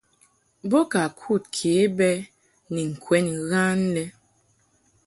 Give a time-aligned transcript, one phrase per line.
[0.69, 2.09] Bo ka kud ke bɛ
[2.73, 4.03] ni ŋkwɛn ghan lɛ.